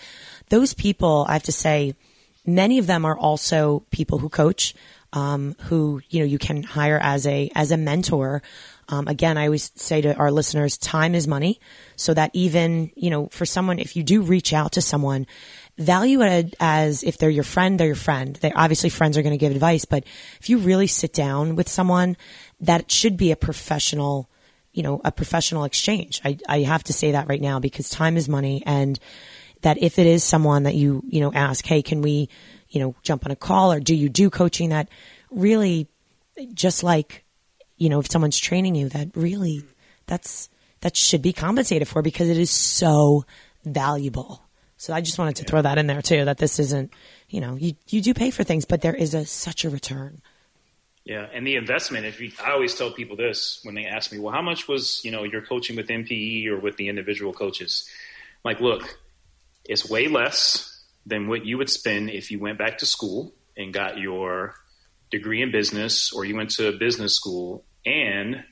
[0.49, 1.95] those people, I have to say,
[2.45, 4.75] many of them are also people who coach,
[5.15, 8.43] um, who you know you can hire as a as a mentor.
[8.87, 11.59] Um, again, I always say to our listeners, time is money.
[11.95, 15.25] So that even you know, for someone, if you do reach out to someone
[15.77, 18.35] value it as if they're your friend, they're your friend.
[18.37, 20.03] They obviously friends are going to give advice, but
[20.39, 22.17] if you really sit down with someone,
[22.61, 24.29] that should be a professional,
[24.71, 26.21] you know, a professional exchange.
[26.23, 28.97] I, I have to say that right now because time is money and
[29.61, 32.29] that if it is someone that you, you know, ask, Hey, can we,
[32.75, 34.89] you know, jump on a call or do you do coaching that
[35.31, 35.87] really
[36.53, 37.23] just like,
[37.77, 39.63] you know, if someone's training you that really
[40.05, 40.49] that's,
[40.81, 43.25] that should be compensated for because it is so
[43.63, 44.41] valuable.
[44.77, 46.91] So I just wanted to throw that in there too, that this isn't,
[47.29, 50.21] you know, you, you do pay for things, but there is a, such a return.
[51.05, 52.05] Yeah, and the investment.
[52.05, 55.05] If you, I always tell people this when they ask me, "Well, how much was
[55.05, 57.87] you know your coaching with MPE or with the individual coaches?"
[58.43, 58.97] like, look,
[59.65, 60.74] it's way less
[61.05, 64.55] than what you would spend if you went back to school and got your
[65.11, 68.43] degree in business, or you went to a business school, and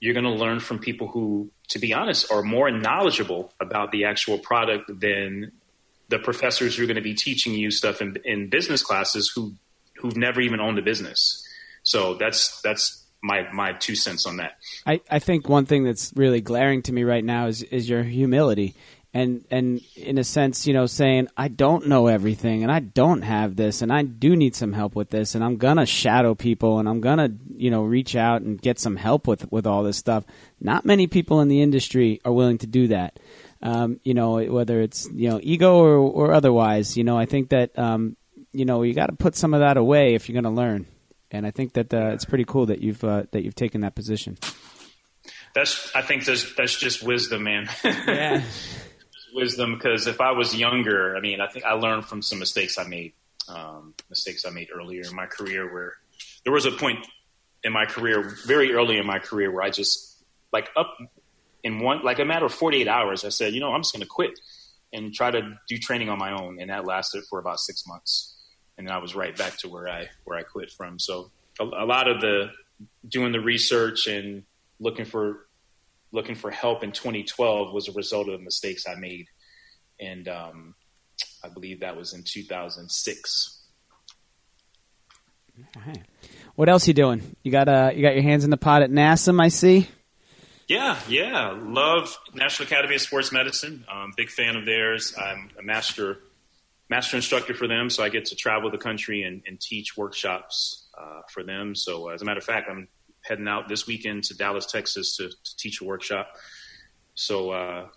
[0.00, 4.04] you're going to learn from people who, to be honest, are more knowledgeable about the
[4.04, 5.52] actual product than
[6.08, 9.54] the professors who are going to be teaching you stuff in, in business classes who
[9.96, 11.42] who've never even owned a business.
[11.82, 14.56] So that's that's my my two cents on that.
[14.86, 18.02] I, I think one thing that's really glaring to me right now is is your
[18.02, 18.74] humility.
[19.16, 23.22] And and in a sense, you know, saying I don't know everything and I don't
[23.22, 26.78] have this and I do need some help with this and I'm gonna shadow people
[26.78, 29.96] and I'm gonna, you know, reach out and get some help with with all this
[29.96, 30.24] stuff.
[30.60, 33.18] Not many people in the industry are willing to do that.
[33.62, 36.96] Um, you know, whether it's you know ego or, or otherwise.
[36.96, 38.16] You know, I think that um,
[38.52, 40.86] you know you got to put some of that away if you're going to learn
[41.30, 43.94] and I think that uh, it's pretty cool that you've uh, that you've taken that
[43.94, 44.38] position.
[45.54, 47.68] That's I think that's that's just wisdom, man.
[47.84, 48.42] yeah,
[49.36, 49.74] wisdom.
[49.74, 52.84] Because if I was younger, I mean, I think I learned from some mistakes I
[52.84, 53.12] made,
[53.48, 55.94] um, mistakes I made earlier in my career, where
[56.44, 57.06] there was a point
[57.62, 60.96] in my career, very early in my career, where I just like up
[61.62, 64.02] in one like a matter of 48 hours, I said, you know, I'm just going
[64.02, 64.38] to quit
[64.92, 68.36] and try to do training on my own, and that lasted for about six months
[68.78, 70.98] and then I was right back to where I where I quit from.
[70.98, 72.50] So a, a, lot of the
[73.08, 74.44] doing the research and
[74.78, 75.45] looking for
[76.16, 79.26] looking for help in 2012 was a result of the mistakes I made,
[80.00, 80.74] and um,
[81.44, 83.62] I believe that was in 2006.
[86.56, 87.36] What else you doing?
[87.42, 89.88] You got uh, you got your hands in the pot at NASM, I see.
[90.68, 91.56] Yeah, yeah.
[91.56, 93.84] Love National Academy of Sports Medicine.
[93.90, 95.14] Um, big fan of theirs.
[95.16, 96.18] I'm a master
[96.88, 100.88] master instructor for them, so I get to travel the country and, and teach workshops
[100.98, 101.74] uh, for them.
[101.74, 102.88] So, uh, as a matter of fact, I'm
[103.26, 106.28] heading out this weekend to Dallas, Texas, to, to teach a workshop.
[107.14, 107.88] So, uh,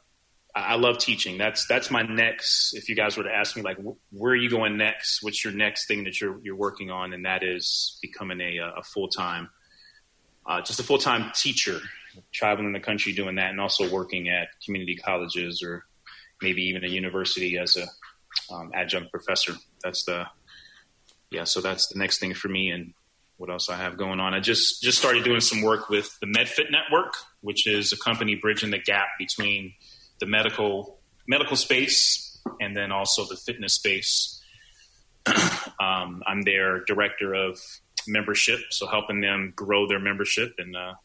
[0.56, 1.38] I, love teaching.
[1.38, 2.74] That's that's my next.
[2.74, 3.78] If you guys were to ask me, like,
[4.12, 5.22] where are you going next?
[5.22, 7.14] What's your next thing that you're you're working on?
[7.14, 9.50] And that is becoming a, a full time,
[10.46, 11.80] uh, just a full time teacher,
[12.34, 15.86] traveling the country doing that, and also working at community colleges or
[16.42, 17.86] maybe even a university as a
[18.54, 19.54] um, adjunct professor.
[19.84, 20.26] That's the
[21.30, 21.44] yeah.
[21.44, 22.70] So that's the next thing for me.
[22.70, 22.94] And
[23.40, 24.34] what else I have going on?
[24.34, 28.36] I just just started doing some work with the MedFit Network, which is a company
[28.36, 29.74] bridging the gap between
[30.20, 34.44] the medical medical space and then also the fitness space.
[35.26, 37.58] um, I'm their director of
[38.08, 40.96] membership, so helping them grow their membership, and uh,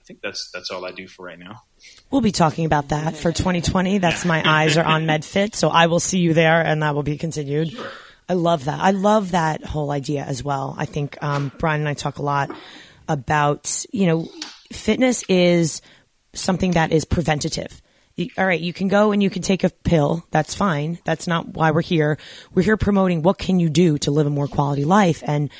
[0.00, 1.62] I think that's that's all I do for right now.
[2.10, 3.98] We'll be talking about that for 2020.
[3.98, 7.02] That's my eyes are on MedFit, so I will see you there, and that will
[7.02, 7.70] be continued.
[7.70, 7.90] Sure.
[8.30, 8.78] I love that.
[8.78, 10.76] I love that whole idea as well.
[10.78, 12.48] I think um, Brian and I talk a lot
[13.08, 14.28] about you know
[14.72, 15.82] fitness is
[16.32, 17.82] something that is preventative.
[18.38, 20.24] All right, you can go and you can take a pill.
[20.30, 21.00] That's fine.
[21.04, 22.18] That's not why we're here.
[22.54, 25.50] We're here promoting what can you do to live a more quality life and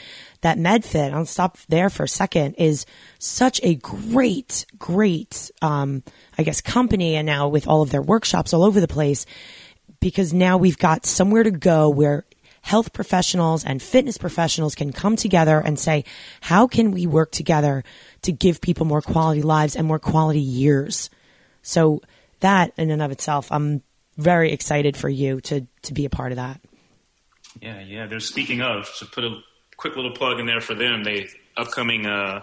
[0.42, 2.87] that MedFit, I'll stop there for a second, is
[3.18, 6.02] such a great, great, um,
[6.38, 7.16] I guess, company.
[7.16, 9.26] And now with all of their workshops all over the place,
[10.00, 12.24] because now we've got somewhere to go where
[12.62, 16.05] health professionals and fitness professionals can come together and say,
[16.42, 17.85] how can we work together
[18.23, 21.11] to give people more quality lives and more quality years?
[21.62, 22.03] So
[22.40, 23.83] that in and of itself, I'm
[24.16, 26.61] very excited for you to, to be a part of that.
[27.61, 28.07] Yeah, yeah.
[28.07, 29.40] They're speaking of to put a
[29.77, 31.03] quick little plug in there for them.
[31.03, 32.42] They upcoming uh,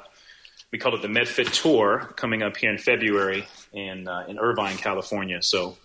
[0.71, 4.77] we call it the MedFit Tour coming up here in February in uh, in Irvine,
[4.77, 5.41] California.
[5.41, 5.77] So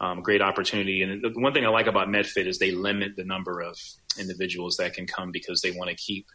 [0.00, 1.02] um, great opportunity.
[1.02, 3.78] And the one thing I like about MedFit is they limit the number of
[4.18, 6.26] individuals that can come because they want to keep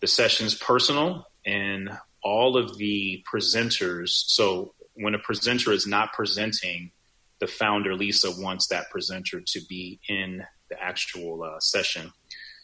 [0.00, 1.90] the sessions personal and
[2.22, 4.10] all of the presenters.
[4.10, 6.92] So when a presenter is not presenting,
[7.40, 12.12] the founder Lisa wants that presenter to be in the actual uh, session.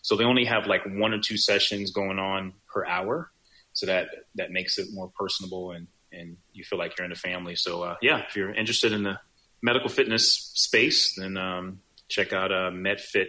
[0.02, 3.30] So they only have like one or two sessions going on per hour.
[3.72, 7.16] So that, that makes it more personable and, and you feel like you're in a
[7.16, 7.54] family.
[7.54, 9.18] So, uh, yeah, if you're interested in the
[9.62, 13.28] medical fitness space, then, um, check out uh, MedFit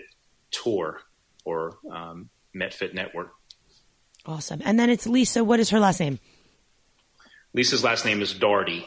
[0.51, 0.99] Tour
[1.45, 3.31] or um, MedFit Network.
[4.25, 4.61] Awesome.
[4.65, 5.43] And then it's Lisa.
[5.43, 6.19] What is her last name?
[7.53, 8.85] Lisa's last name is Dougherty.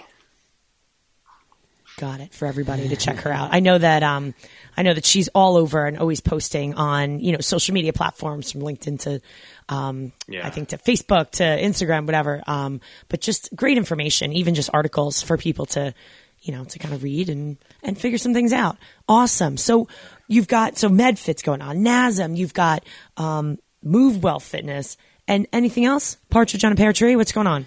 [1.98, 3.54] Got it for everybody to check her out.
[3.54, 4.34] I know that um,
[4.76, 8.52] I know that she's all over and always posting on you know social media platforms
[8.52, 9.22] from LinkedIn to
[9.70, 10.46] um, Yeah.
[10.46, 12.42] I think to Facebook to Instagram, whatever.
[12.46, 15.94] Um, but just great information, even just articles for people to
[16.46, 18.76] you know to kind of read and and figure some things out.
[19.08, 19.56] Awesome.
[19.56, 19.88] So
[20.28, 22.36] you've got so MedFit's going on, NASM.
[22.36, 22.84] You've got
[23.16, 24.96] um, Move Well Fitness
[25.28, 26.16] and anything else?
[26.30, 27.16] Partridge on a Pear Tree.
[27.16, 27.66] What's going on?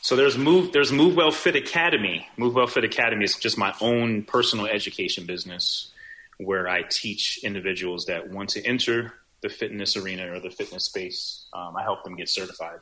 [0.00, 2.28] So there's Move there's Move Well Fit Academy.
[2.36, 5.92] Move Well Fit Academy is just my own personal education business
[6.38, 11.46] where I teach individuals that want to enter the fitness arena or the fitness space.
[11.52, 12.78] Um, I help them get certified.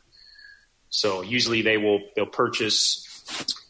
[0.89, 3.07] So usually they will they'll purchase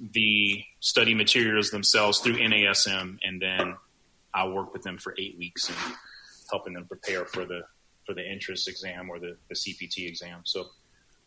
[0.00, 3.76] the study materials themselves through NASM, and then
[4.34, 5.78] I'll work with them for eight weeks and
[6.50, 7.62] helping them prepare for the
[8.06, 10.40] for the entrance exam or the, the CPT exam.
[10.44, 10.66] So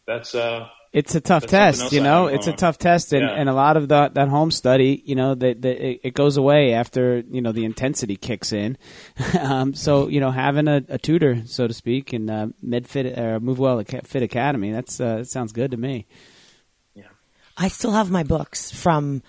[0.06, 2.28] that's uh, It's a tough test, you know.
[2.28, 3.36] It's a tough test, and, Yeah.
[3.36, 7.24] and a lot of the, that home study, you know, that it, goes away after
[7.32, 8.78] you know the intensity kicks in.
[9.40, 13.40] um, so you know, having a, a tutor, so to speak, in uh, MedFit or
[13.40, 16.06] MoveWell Aca- Fit Academy, that's uh, that sounds good to me.
[17.58, 19.22] I still have my books from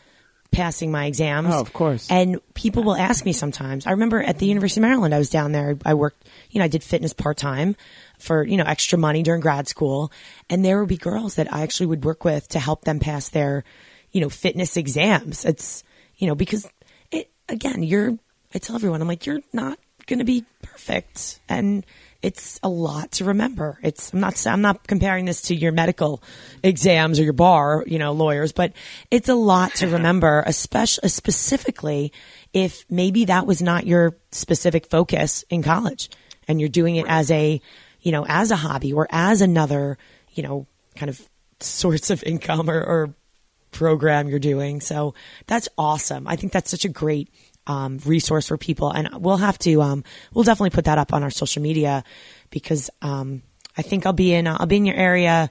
[0.51, 1.49] passing my exams.
[1.53, 2.11] Oh, of course.
[2.11, 3.87] And people will ask me sometimes.
[3.87, 5.77] I remember at the University of Maryland, I was down there.
[5.85, 7.77] I worked, you know, I did fitness part time
[8.19, 10.13] for, you know, extra money during grad school.
[10.49, 13.29] And there would be girls that I actually would work with to help them pass
[13.29, 13.65] their,
[14.13, 15.45] you know, fitness exams.
[15.45, 15.83] It's,
[16.17, 16.69] you know, because
[17.11, 18.17] it, again, you're,
[18.55, 21.41] I tell everyone, I'm like, you're not going to be perfect.
[21.49, 21.85] And
[22.25, 23.79] it's a lot to remember.
[23.83, 26.23] It's, I'm not, I'm not comparing this to your medical
[26.63, 28.73] exams or your bar, you know, lawyers, but
[29.11, 32.13] it's a lot to remember, especially, specifically
[32.55, 36.09] if maybe that was not your specific focus in college
[36.49, 37.61] and you're doing it as a,
[38.01, 39.99] you know, as a hobby or as another,
[40.33, 40.67] you know,
[40.97, 41.21] kind of
[41.61, 43.15] source of income or, or
[43.75, 44.81] program you're doing.
[44.81, 45.15] So
[45.47, 46.27] that's awesome.
[46.27, 47.29] I think that's such a great
[47.67, 51.23] um, resource for people, and we'll have to um, we'll definitely put that up on
[51.23, 52.05] our social media
[52.51, 53.43] because um,
[53.77, 55.51] I think I'll be in uh, I'll be in your area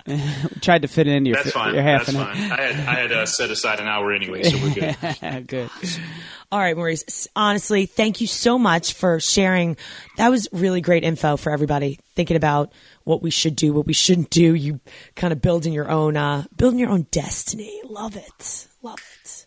[0.60, 1.74] Tried to fit it into your That's fi- fine.
[1.74, 2.52] your half That's an fine.
[2.52, 5.46] I had I had uh, set aside an hour anyway, so we're good.
[5.48, 5.70] Good.
[6.52, 7.28] All right, Maurice.
[7.34, 9.78] Honestly, thank you so much for sharing.
[10.18, 12.70] That was really great info for everybody thinking about
[13.04, 14.54] what we should do, what we shouldn't do.
[14.54, 14.78] You
[15.16, 17.80] kind of building your own, uh, building your own destiny.
[17.88, 18.68] Love it.
[18.82, 19.46] Love it.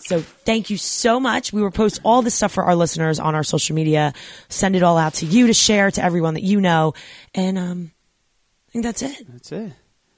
[0.00, 1.50] So thank you so much.
[1.50, 4.12] We will post all this stuff for our listeners on our social media.
[4.50, 6.92] Send it all out to you to share to everyone that you know.
[7.34, 7.90] And, um,
[8.68, 9.32] I think that's it.
[9.32, 9.72] That's it.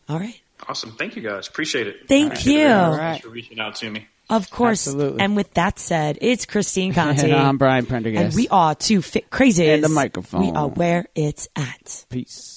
[0.09, 0.41] All right.
[0.69, 0.91] Awesome.
[0.91, 1.47] Thank you guys.
[1.47, 2.09] Appreciate it.
[2.09, 2.67] Thank Appreciate you.
[2.67, 2.75] very.
[2.75, 2.99] All right.
[2.99, 4.09] Thanks for reaching out to me.
[4.29, 4.87] Of course.
[4.87, 5.21] Absolutely.
[5.21, 7.31] And with that said, it's Christine Conti.
[7.31, 8.25] And I'm Brian Prendergast.
[8.25, 9.75] And we are two fit crazies.
[9.75, 10.41] And the microphone.
[10.41, 12.05] We are where it's at.
[12.11, 12.56] Peace.